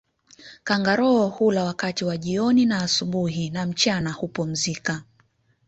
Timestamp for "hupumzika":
4.11-5.03